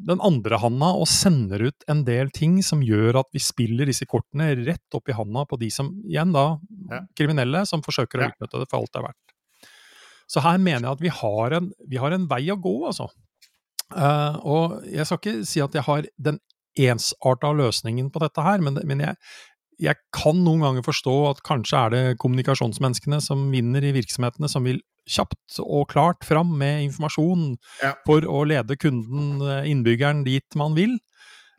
den 0.08 0.18
andre 0.24 0.58
handa 0.58 0.88
og 0.98 1.06
sender 1.10 1.68
ut 1.68 1.84
en 1.90 2.00
del 2.06 2.32
ting 2.34 2.56
som 2.66 2.82
gjør 2.82 3.20
at 3.20 3.30
vi 3.34 3.42
spiller 3.42 3.86
disse 3.86 4.06
kortene 4.10 4.50
rett 4.64 4.98
opp 4.98 5.10
i 5.10 5.14
handa 5.14 5.44
på 5.46 5.58
de 5.60 5.68
som, 5.70 5.92
igjen 6.08 6.34
da, 6.34 6.56
kriminelle, 7.18 7.62
som 7.70 7.84
forsøker 7.84 8.18
å 8.18 8.30
utnytte 8.32 8.62
det 8.62 8.66
for 8.70 8.80
alt 8.80 8.90
det 8.90 9.02
er 9.02 9.06
verdt. 9.06 9.34
Så 10.28 10.42
her 10.44 10.58
mener 10.60 10.88
jeg 10.88 10.96
at 10.96 11.04
vi 11.06 11.14
har 11.20 11.56
en, 11.60 11.70
vi 11.88 12.00
har 12.02 12.14
en 12.14 12.26
vei 12.30 12.42
å 12.52 12.58
gå, 12.60 12.74
altså. 12.90 13.08
Uh, 13.88 14.34
og 14.44 14.74
jeg 14.90 15.06
skal 15.08 15.20
ikke 15.22 15.46
si 15.48 15.62
at 15.64 15.76
jeg 15.78 15.86
har 15.86 16.08
den 16.20 16.42
ensarta 16.78 17.54
løsningen 17.56 18.10
på 18.12 18.20
dette 18.22 18.42
her, 18.44 18.60
men, 18.64 18.76
men 18.86 19.06
jeg, 19.06 19.16
jeg 19.78 19.98
kan 20.14 20.38
noen 20.42 20.64
ganger 20.64 20.86
forstå 20.86 21.16
at 21.30 21.42
kanskje 21.46 21.80
er 21.80 21.94
det 21.94 22.04
kommunikasjonsmenneskene 22.22 23.20
som 23.22 23.46
vinner 23.52 23.84
i 23.86 23.94
virksomhetene, 23.94 24.50
som 24.50 24.66
vil 24.66 24.80
kjapt 25.08 25.60
og 25.64 25.88
klart 25.92 26.26
fram 26.26 26.50
med 26.60 26.84
informasjon 26.88 27.52
ja. 27.82 27.94
for 28.06 28.26
å 28.28 28.42
lede 28.48 28.76
kunden, 28.80 29.38
eh, 29.40 29.68
innbyggeren, 29.70 30.24
dit 30.26 30.58
man 30.58 30.76
vil. 30.76 30.98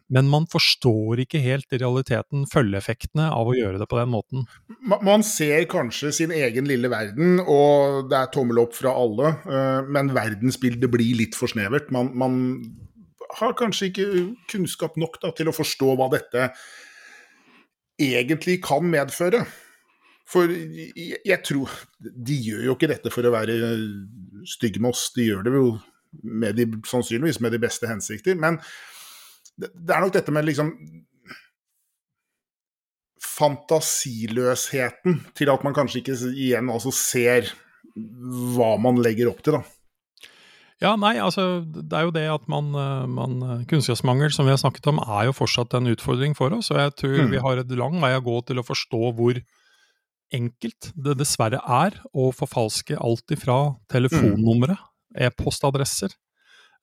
Men 0.09 0.25
man 0.29 0.47
forstår 0.49 1.21
ikke 1.21 1.41
helt 1.43 1.69
i 1.73 1.77
realiteten 1.77 2.47
følgeeffektene 2.49 3.27
av 3.29 3.51
å 3.51 3.53
gjøre 3.53 3.77
det 3.77 3.87
på 3.91 3.99
den 3.99 4.09
måten. 4.09 4.47
Man 4.89 5.21
ser 5.25 5.67
kanskje 5.69 6.11
sin 6.17 6.33
egen 6.33 6.65
lille 6.69 6.89
verden, 6.89 7.37
og 7.43 8.09
det 8.09 8.17
er 8.17 8.31
tommel 8.33 8.63
opp 8.63 8.73
fra 8.77 8.95
alle, 8.97 9.35
eh, 9.45 9.81
men 9.85 10.09
verdensbildet 10.17 10.89
blir 10.91 11.13
litt 11.21 11.37
for 11.37 11.51
snevert. 11.51 11.93
Man, 11.93 12.09
man 12.17 12.39
har 13.37 13.53
kanskje 13.57 13.91
ikke 13.91 14.09
kunnskap 14.49 14.97
nok 14.97 15.21
da, 15.21 15.31
til 15.37 15.51
å 15.51 15.55
forstå 15.55 15.93
hva 15.93 16.09
dette 16.17 16.49
egentlig 17.99 18.59
kan 18.63 18.85
medføre. 18.85 19.43
For 20.29 20.51
jeg 21.25 21.39
tror 21.45 21.71
De 21.99 22.35
gjør 22.37 22.67
jo 22.67 22.75
ikke 22.75 22.91
dette 22.91 23.11
for 23.13 23.25
å 23.25 23.33
være 23.33 23.55
stygge 24.49 24.81
med 24.81 24.93
oss, 24.93 25.09
de 25.15 25.25
gjør 25.29 25.45
det 25.47 25.53
jo 25.55 25.69
med 26.23 26.57
de, 26.57 26.65
sannsynligvis 26.89 27.41
med 27.43 27.53
de 27.53 27.61
beste 27.61 27.89
hensikter. 27.89 28.37
Men 28.39 28.57
det, 29.59 29.71
det 29.73 29.95
er 29.95 30.05
nok 30.05 30.15
dette 30.15 30.33
med 30.33 30.47
liksom 30.47 30.73
Fantasiløsheten 33.39 35.19
til 35.37 35.51
at 35.51 35.61
man 35.63 35.75
kanskje 35.75 36.01
ikke 36.01 36.15
igjen 36.33 36.71
altså 36.71 36.91
ser 36.95 37.47
hva 37.95 38.73
man 38.81 38.99
legger 39.03 39.29
opp 39.31 39.39
til, 39.43 39.55
da. 39.55 39.78
Ja, 40.79 40.93
nei, 40.95 41.17
altså 41.19 41.59
det 41.67 41.91
er 41.91 42.05
jo 42.07 42.13
det 42.15 42.25
at 42.31 42.45
man, 42.47 42.69
man 43.11 43.65
Kunnskapsmangel, 43.67 44.31
som 44.31 44.47
vi 44.47 44.53
har 44.53 44.61
snakket 44.61 44.87
om, 44.87 45.01
er 45.03 45.27
jo 45.27 45.35
fortsatt 45.35 45.75
en 45.75 45.91
utfordring 45.91 46.37
for 46.37 46.55
oss. 46.55 46.71
Og 46.71 46.79
jeg 46.79 46.93
tror 47.01 47.17
mm. 47.19 47.33
vi 47.33 47.41
har 47.43 47.59
et 47.59 47.73
lang 47.75 47.97
vei 47.99 48.13
å 48.15 48.23
gå 48.23 48.37
til 48.47 48.61
å 48.61 48.67
forstå 48.67 49.01
hvor 49.17 49.41
enkelt 50.35 50.91
det 50.95 51.17
dessverre 51.19 51.59
er 51.65 51.99
å 52.13 52.29
forfalske 52.35 52.97
alt 53.01 53.33
ifra 53.33 53.57
telefonnumre, 53.91 54.77
e-postadresser, 55.17 56.13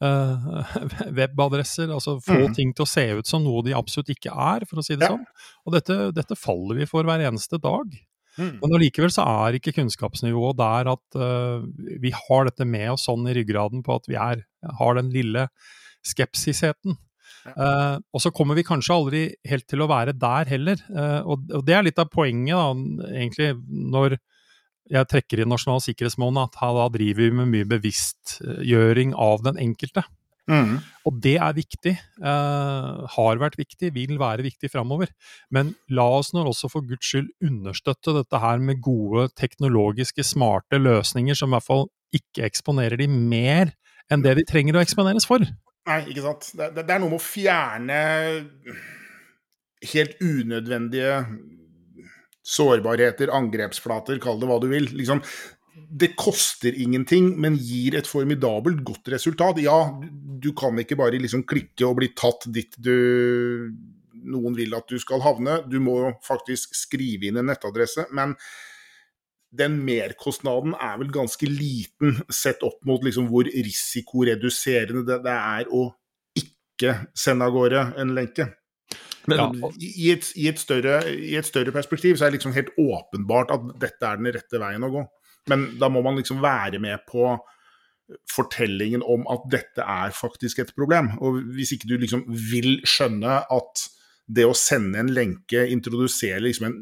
eh, 0.02 0.48
webadresser, 1.18 1.92
altså 1.94 2.18
få 2.24 2.40
mm. 2.46 2.56
ting 2.58 2.74
til 2.74 2.86
å 2.86 2.90
se 2.90 3.06
ut 3.20 3.30
som 3.30 3.44
noe 3.46 3.64
de 3.66 3.76
absolutt 3.78 4.12
ikke 4.16 4.34
er, 4.34 4.66
for 4.68 4.82
å 4.82 4.86
si 4.86 4.98
det 4.98 5.06
ja. 5.08 5.14
sånn. 5.14 5.24
Og 5.66 5.76
dette, 5.76 5.98
dette, 6.16 6.38
faller 6.38 6.82
vi 6.82 6.90
for 6.90 7.06
hver 7.06 7.22
eneste 7.28 7.60
dag. 7.62 7.96
Mm. 8.36 8.58
Men 8.60 8.76
allikevel 8.76 9.12
så 9.12 9.24
er 9.46 9.56
ikke 9.56 9.74
kunnskapsnivået 9.78 10.58
der 10.60 10.92
at 10.92 11.18
uh, 11.18 11.64
vi 12.02 12.12
har 12.12 12.48
dette 12.48 12.68
med 12.68 12.92
oss 12.92 13.06
sånn 13.08 13.26
i 13.30 13.34
ryggraden 13.36 13.84
på 13.86 13.96
at 13.96 14.08
vi 14.10 14.18
er, 14.20 14.44
har 14.80 14.98
den 14.98 15.10
lille 15.14 15.48
skepsisheten. 16.06 16.98
Uh, 17.46 18.02
og 18.14 18.22
så 18.22 18.32
kommer 18.34 18.58
vi 18.58 18.66
kanskje 18.66 18.94
aldri 18.94 19.22
helt 19.46 19.66
til 19.70 19.84
å 19.84 19.90
være 19.90 20.16
der 20.18 20.50
heller. 20.50 20.80
Uh, 20.90 21.20
og, 21.22 21.46
og, 21.52 21.62
det 21.66 21.76
er 21.76 21.86
litt 21.86 22.02
av 22.02 22.10
poenget, 22.12 22.56
da, 22.56 23.06
egentlig, 23.14 23.52
når 23.96 24.18
jeg 24.92 25.10
trekker 25.10 25.42
inn 25.42 25.50
nasjonal 25.50 25.82
sikkerhetsmåned, 25.82 26.46
at 26.46 26.60
da 26.76 26.86
driver 26.94 27.24
vi 27.24 27.38
med 27.40 27.50
mye 27.54 27.68
bevisstgjøring 27.70 29.16
av 29.18 29.42
den 29.46 29.58
enkelte. 29.62 30.04
Mm. 30.46 30.78
Og 31.06 31.18
det 31.22 31.34
er 31.42 31.56
viktig. 31.56 31.92
Eh, 31.96 33.00
har 33.16 33.40
vært 33.42 33.58
viktig, 33.58 33.90
vil 33.94 34.14
være 34.20 34.46
viktig 34.46 34.70
framover. 34.70 35.10
Men 35.50 35.74
la 35.90 36.06
oss 36.20 36.32
nå 36.34 36.44
også 36.46 36.70
for 36.72 36.86
guds 36.86 37.10
skyld 37.10 37.32
understøtte 37.44 38.14
dette 38.16 38.42
her 38.42 38.62
med 38.62 38.82
gode 38.84 39.28
teknologiske, 39.38 40.26
smarte 40.26 40.80
løsninger 40.82 41.38
som 41.38 41.50
i 41.50 41.56
hvert 41.56 41.66
fall 41.66 41.86
ikke 42.14 42.46
eksponerer 42.46 43.00
de 43.00 43.08
mer 43.10 43.74
enn 44.12 44.22
det 44.22 44.36
de 44.38 44.46
trenger 44.46 44.78
å 44.78 44.84
eksponeres 44.84 45.26
for. 45.28 45.42
Nei, 45.86 46.00
ikke 46.10 46.24
sant. 46.24 46.50
Det, 46.58 46.70
det, 46.78 46.86
er 46.86 47.02
noe 47.02 47.12
med 47.12 47.20
å 47.20 47.26
fjerne 47.26 47.98
helt 49.86 50.22
unødvendige 50.22 51.20
sårbarheter, 52.46 53.32
angrepsflater, 53.34 54.18
kall 54.22 54.38
det 54.38 54.48
hva 54.50 54.58
du 54.62 54.68
vil. 54.70 54.86
Liksom, 54.94 55.22
det 55.76 56.14
koster 56.18 56.74
ingenting, 56.76 57.34
men 57.40 57.58
gir 57.60 57.96
et 57.98 58.08
formidabelt 58.08 58.82
godt 58.86 59.10
resultat. 59.12 59.60
Ja, 59.62 59.78
du 60.42 60.52
kan 60.56 60.78
ikke 60.80 60.98
bare 60.98 61.20
liksom 61.20 61.44
klikke 61.48 61.86
og 61.88 61.98
bli 62.00 62.10
tatt 62.16 62.48
dit 62.52 62.74
du 62.80 63.70
noen 64.26 64.56
vil 64.58 64.74
at 64.76 64.88
du 64.90 64.98
skal 65.00 65.22
havne. 65.24 65.60
Du 65.70 65.78
må 65.82 65.98
faktisk 66.26 66.74
skrive 66.76 67.28
inn 67.28 67.40
en 67.40 67.48
nettadresse. 67.50 68.08
Men 68.16 68.34
den 69.56 69.78
merkostnaden 69.86 70.74
er 70.74 70.98
vel 71.00 71.12
ganske 71.14 71.48
liten 71.48 72.20
sett 72.32 72.64
opp 72.66 72.82
mot 72.88 73.04
liksom 73.04 73.30
hvor 73.30 73.48
risikoreduserende 73.48 75.06
det, 75.06 75.20
det, 75.24 75.36
er 75.36 75.70
å 75.70 75.88
ikke 76.36 76.96
sende 77.16 77.46
av 77.46 77.54
gårde 77.54 77.84
en 78.02 78.14
lenke. 78.16 78.50
Men 79.26 79.40
ja. 79.40 79.70
i, 79.82 80.10
et, 80.12 80.26
i, 80.38 80.46
et 80.50 80.60
større, 80.60 81.00
i, 81.10 81.34
et, 81.38 81.46
større, 81.46 81.72
perspektiv 81.74 82.18
så 82.18 82.26
er 82.26 82.30
det 82.30 82.38
liksom 82.38 82.54
helt 82.54 82.74
åpenbart 82.78 83.54
at 83.54 83.64
dette 83.82 84.06
er 84.06 84.20
den 84.20 84.30
rette 84.36 84.60
veien 84.62 84.86
å 84.86 84.92
gå. 84.92 85.06
Men 85.50 85.68
da 85.80 85.90
må 85.92 86.02
man 86.04 86.18
liksom 86.18 86.42
være 86.42 86.80
med 86.82 87.04
på 87.08 87.36
fortellingen 88.30 89.02
om 89.02 89.24
at 89.32 89.46
dette 89.50 89.82
er 89.82 90.14
faktisk 90.14 90.60
et 90.62 90.74
problem. 90.76 91.12
Og 91.18 91.40
hvis 91.56 91.74
ikke 91.74 91.88
du 91.90 91.96
liksom 91.98 92.24
vil 92.28 92.78
skjønne 92.86 93.40
at 93.52 93.86
det 94.26 94.46
å 94.46 94.56
sende 94.58 95.00
en 95.02 95.10
lenke 95.14 95.64
introduserer 95.70 96.44
liksom 96.44 96.68
en 96.68 96.78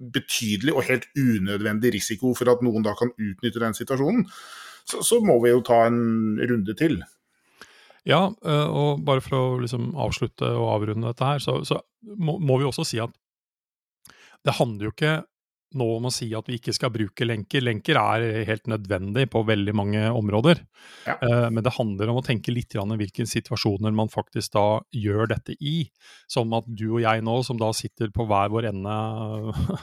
betydelig 0.00 0.74
og 0.74 0.86
helt 0.88 1.06
unødvendig 1.16 1.94
risiko 1.98 2.32
for 2.36 2.48
at 2.52 2.62
noen 2.64 2.84
da 2.84 2.94
kan 2.96 3.12
utnytte 3.12 3.60
den 3.60 3.76
situasjonen, 3.76 4.24
så, 4.88 5.02
så 5.04 5.20
må 5.24 5.36
vi 5.44 5.52
jo 5.52 5.64
ta 5.64 5.82
en 5.88 6.38
runde 6.40 6.76
til. 6.78 7.02
Ja, 8.08 8.30
eh, 8.32 8.68
og 8.68 9.02
bare 9.04 9.20
for 9.24 9.36
å 9.36 9.58
liksom 9.60 9.92
avslutte 10.00 10.48
og 10.56 10.70
avrunde 10.72 11.10
dette 11.10 11.26
her, 11.26 11.42
så, 11.44 11.58
så 11.68 11.82
må, 12.16 12.38
må, 12.40 12.56
vi 12.60 12.68
også 12.68 12.86
si 12.88 13.00
at 13.02 13.12
det 14.46 14.56
handler 14.56 14.88
jo 14.88 14.94
ikke 14.94 15.16
nå 15.78 15.86
om 15.96 16.08
å 16.08 16.12
si 16.14 16.28
at 16.36 16.48
vi 16.50 16.58
ikke 16.58 16.74
skal 16.76 16.92
bruke 16.94 17.26
lenker. 17.26 17.62
Lenker 17.64 17.98
er 18.00 18.26
helt 18.48 18.66
nødvendig 18.70 19.26
på 19.32 19.42
veldig 19.46 19.74
mange 19.76 20.02
områder. 20.10 20.62
Ja. 21.06 21.16
Eh, 21.22 21.46
men 21.52 21.64
det 21.66 21.76
handler 21.76 22.10
om 22.10 22.20
å 22.20 22.26
tenke 22.26 22.54
litt 22.54 22.74
i 22.74 22.82
hvilke 23.02 23.26
situasjoner 23.28 23.94
man 23.94 24.12
faktisk 24.12 24.56
da 24.56 24.66
gjør 24.94 25.30
dette 25.34 25.56
i. 25.60 25.84
Som 26.30 26.54
at 26.58 26.68
du 26.68 26.88
og 26.94 27.02
jeg 27.04 27.24
nå, 27.26 27.40
som 27.46 27.60
da 27.60 27.72
sitter 27.76 28.12
på 28.14 28.26
hver 28.28 28.52
vår 28.52 28.70
ende 28.72 28.96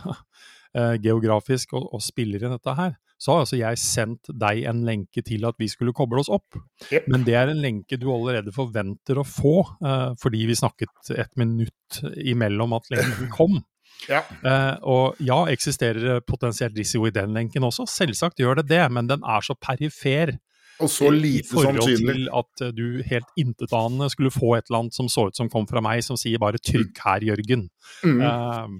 eh, 0.78 0.96
geografisk 1.04 1.78
og, 1.78 1.90
og, 1.94 2.04
spiller 2.04 2.44
inn 2.44 2.56
dette 2.58 2.76
her, 2.78 2.98
så 3.18 3.34
har 3.34 3.46
altså 3.46 3.58
jeg 3.58 3.82
sendt 3.82 4.30
deg 4.30 4.62
en 4.70 4.84
lenke 4.86 5.24
til 5.26 5.48
at 5.50 5.58
vi 5.58 5.70
skulle 5.72 5.96
koble 5.98 6.22
oss 6.22 6.30
opp. 6.30 6.60
Yep. 6.92 7.08
Men 7.10 7.24
det 7.26 7.38
er 7.40 7.50
en 7.52 7.64
lenke 7.64 7.98
du 7.98 8.12
allerede 8.14 8.54
forventer 8.54 9.18
å 9.18 9.26
få, 9.26 9.56
uh, 9.82 10.12
fordi 10.22 10.44
vi 10.46 10.58
snakket 10.60 11.16
et 11.16 11.34
minutt 11.40 12.02
imellom 12.22 12.78
at 12.78 12.92
lenken 12.94 13.32
kom. 13.38 13.58
Ja. 14.06 14.22
Uh, 14.44 14.76
og 14.88 15.22
ja, 15.24 15.40
eksisterer 15.52 16.00
det 16.00 16.18
potensielt 16.30 16.78
risiko 16.78 17.08
i 17.08 17.14
den 17.14 17.34
lenken 17.36 17.66
også? 17.68 17.88
Selvsagt 17.90 18.40
gjør 18.42 18.62
det 18.62 18.70
det, 18.72 18.84
men 18.94 19.10
den 19.10 19.26
er 19.26 19.44
så 19.46 19.56
perifer. 19.60 20.38
Og 20.78 20.92
så 20.94 21.10
lite 21.10 21.50
sannsynlig. 21.50 21.50
I 21.50 21.56
forhold 21.56 22.14
til 22.14 22.30
at 22.40 22.64
uh, 22.68 22.76
du 22.78 23.02
helt 23.08 23.34
intetanende 23.40 24.10
skulle 24.14 24.34
få 24.34 24.56
et 24.58 24.70
eller 24.70 24.86
annet 24.86 24.98
som 24.98 25.10
så 25.12 25.28
ut 25.32 25.40
som 25.40 25.50
kom 25.50 25.68
fra 25.70 25.84
meg, 25.84 26.04
som 26.06 26.20
sier 26.20 26.42
bare 26.42 26.62
'trykk 26.62 27.02
her, 27.06 27.26
Jørgen'. 27.32 27.68
Mm. 28.06 28.22
Uh, 28.22 28.78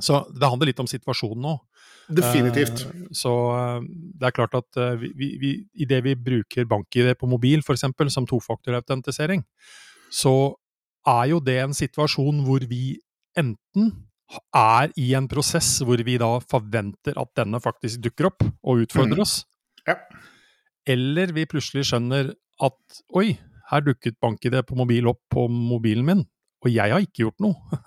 så 0.00 0.22
det 0.32 0.48
handler 0.48 0.70
litt 0.70 0.80
om 0.80 0.88
situasjonen 0.88 1.42
nå. 1.42 1.58
Definitivt. 2.12 2.82
så 3.14 3.30
det 4.18 4.26
er 4.26 4.34
klart 4.34 4.54
at 4.58 4.78
vi, 5.00 5.12
vi, 5.16 5.28
vi, 5.40 5.84
det 5.86 6.00
vi 6.04 6.14
bruker 6.18 6.66
bank-ID 6.68 7.14
på 7.16 7.28
mobil, 7.30 7.62
f.eks., 7.62 7.86
som 8.12 8.26
tofaktorautentisering, 8.26 9.44
så 10.10 10.56
er 11.06 11.30
jo 11.30 11.38
det 11.40 11.58
en 11.62 11.74
situasjon 11.74 12.42
hvor 12.44 12.66
vi 12.68 12.98
enten 13.38 13.92
er 14.56 14.92
i 15.00 15.12
en 15.18 15.28
prosess 15.30 15.78
hvor 15.84 16.00
vi 16.06 16.18
da 16.20 16.34
forventer 16.40 17.18
at 17.20 17.32
denne 17.38 17.60
faktisk 17.62 18.02
dukker 18.04 18.30
opp 18.30 18.44
og 18.44 18.84
utfordrer 18.84 19.20
mm. 19.20 19.24
oss. 19.24 19.38
Ja. 19.88 19.96
Eller 20.88 21.32
vi 21.34 21.48
plutselig 21.50 21.88
skjønner 21.90 22.32
at 22.62 23.02
oi, 23.18 23.32
her 23.72 23.84
dukket 23.84 24.18
BankID 24.22 24.58
på 24.68 24.78
mobil 24.78 25.08
opp 25.10 25.22
på 25.32 25.46
mobilen 25.50 26.06
min, 26.06 26.24
og 26.62 26.70
jeg 26.70 26.94
har 26.94 27.02
ikke 27.02 27.26
gjort 27.26 27.42
noe. 27.44 27.82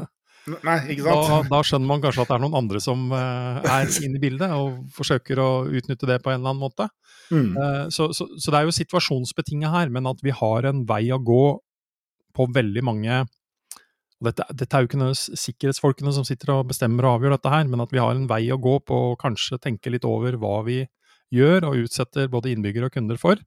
Nei, 0.45 0.77
ikke 0.93 1.07
sant? 1.07 1.25
Da, 1.25 1.37
da, 1.49 1.59
skjønner 1.65 1.89
man 1.89 2.01
kanskje 2.03 2.21
at 2.21 2.29
det 2.29 2.35
er 2.35 2.41
noen 2.43 2.57
andre 2.59 2.81
som 2.83 3.07
uh, 3.09 3.63
er 3.65 3.89
inne 4.05 4.19
i 4.19 4.21
bildet 4.21 4.51
og 4.53 4.83
forsøker 4.93 5.41
å 5.41 5.49
utnytte 5.65 6.09
det 6.09 6.19
på 6.21 6.29
en 6.29 6.37
eller 6.37 6.53
annen 6.53 6.61
måte. 6.61 6.85
Mm. 7.33 7.55
Uh, 7.57 7.85
så, 7.93 8.11
så, 8.13 8.27
så, 8.37 8.51
det 8.51 8.59
er 8.59 8.67
jo 8.67 8.75
situasjonsbetinget 8.77 9.73
her, 9.73 9.93
men 9.93 10.05
at 10.11 10.21
vi 10.25 10.35
har 10.35 10.69
en 10.69 10.83
vei 10.85 11.07
å 11.15 11.17
gå 11.17 11.45
på 12.35 12.47
veldig 12.53 12.83
mange 12.85 13.23
dette, 14.23 14.45
dette, 14.55 14.71
er 14.71 14.83
jo 14.83 14.89
ikke 14.89 15.01
noe 15.01 15.15
sikkerhetsfolkene 15.15 16.13
som 16.15 16.25
sitter 16.27 16.53
og 16.55 16.69
bestemmer 16.69 17.07
og 17.07 17.17
avgjør 17.17 17.35
dette 17.35 17.51
her, 17.51 17.65
men 17.67 17.83
at 17.83 17.91
vi 17.91 17.99
har 17.99 18.15
en 18.15 18.29
vei 18.29 18.43
å 18.53 18.59
gå 18.61 18.77
på 18.87 18.99
å 19.11 19.17
kanskje 19.19 19.59
tenke 19.61 19.91
litt 19.91 20.07
over 20.07 20.37
hva 20.39 20.61
vi 20.67 20.83
gjør 21.35 21.67
og 21.71 21.81
utsetter 21.83 22.29
både 22.31 22.53
innbyggere 22.53 22.87
og 22.87 22.95
kunder 22.95 23.19
for. 23.19 23.41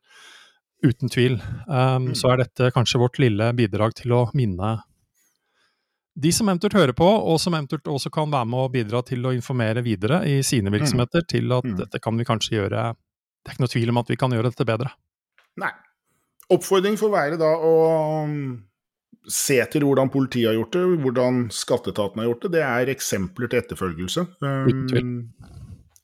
Uten 0.85 1.11
tvil. 1.11 1.39
Um, 1.67 2.11
mm. 2.11 2.13
Så 2.19 2.31
er 2.31 2.45
dette 2.45 2.71
kanskje 2.75 3.01
vårt 3.01 3.19
lille 3.23 3.49
bidrag 3.57 3.97
til 3.99 4.15
å 4.15 4.27
minne 4.39 4.77
de 6.19 6.31
som 6.35 6.49
eventuelt 6.51 6.75
hører 6.75 6.95
på, 6.99 7.07
og 7.07 7.37
som 7.41 7.55
eventuelt 7.55 7.87
også 7.91 8.11
kan 8.11 8.31
være 8.33 8.49
med 8.51 8.65
å 8.65 8.71
bidra 8.73 9.03
til 9.07 9.27
å 9.27 9.33
informere 9.35 9.85
videre 9.87 10.25
i 10.27 10.41
sine 10.47 10.71
mm. 10.71 10.75
virksomheter, 10.79 11.23
mm. 11.23 11.29
til 11.31 11.53
at 11.55 11.69
mm. 11.69 11.77
dette 11.79 12.01
kan 12.03 12.19
vi 12.19 12.27
kanskje 12.27 12.57
gjøre 12.57 12.89
Det 13.39 13.53
er 13.53 13.55
ikke 13.55 13.65
noe 13.65 13.75
tvil 13.75 13.93
om 13.93 14.01
at 14.01 14.11
vi 14.11 14.17
kan 14.19 14.35
gjøre 14.35 14.51
dette 14.51 14.67
bedre. 14.67 14.91
Nei. 15.63 15.71
Oppfordring 16.51 16.97
får 16.99 17.13
være 17.13 17.39
da 17.39 17.53
å 17.55 17.75
se 19.33 19.59
til 19.73 19.85
hvordan 19.87 20.11
politiet 20.13 20.51
har 20.51 20.57
gjort 20.59 20.77
det, 20.77 20.85
hvordan 21.05 21.41
skatteetaten 21.55 22.23
har 22.23 22.31
gjort 22.31 22.47
det. 22.47 22.53
Det 22.57 22.63
er 22.67 22.93
eksempler 22.93 23.51
til 23.51 23.63
etterfølgelse. 23.63 24.25
Um, 24.43 25.35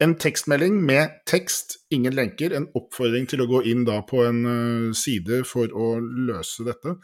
en 0.04 0.16
tekstmelding 0.20 0.80
med 0.84 1.20
tekst, 1.30 1.78
ingen 1.94 2.16
lenker. 2.16 2.54
En 2.56 2.68
oppfordring 2.76 3.28
til 3.30 3.44
å 3.44 3.48
gå 3.50 3.62
inn 3.70 3.86
da 3.88 4.00
på 4.06 4.24
en 4.26 4.44
uh, 4.44 4.92
side 4.96 5.44
for 5.48 5.72
å 5.72 5.96
løse 6.00 6.66
dette. 6.66 6.98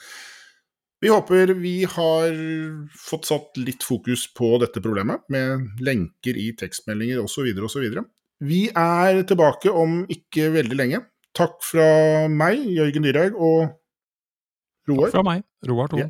Vi 1.01 1.09
håper 1.09 1.55
vi 1.57 1.79
har 1.89 2.35
fått 2.93 3.31
satt 3.31 3.57
litt 3.57 3.85
fokus 3.87 4.27
på 4.37 4.59
dette 4.61 4.83
problemet, 4.85 5.23
med 5.33 5.81
lenker 5.81 6.37
i 6.37 6.51
tekstmeldinger 6.61 7.23
osv. 7.25 7.49
osv. 7.57 7.87
Vi 8.45 8.67
er 8.69 9.23
tilbake 9.29 9.73
om 9.73 10.03
ikke 10.13 10.51
veldig 10.53 10.77
lenge. 10.77 11.01
Takk 11.37 11.57
fra 11.65 11.89
meg, 12.29 12.67
Jørgen 12.77 13.07
Dyrhaug, 13.07 13.39
og 13.39 13.80
Roar? 14.91 15.11
Takk 15.11 15.19
fra 15.19 15.27
meg, 15.31 15.45
Roar 15.71 15.89
Thon. 15.93 16.03
Ja. 16.05 16.09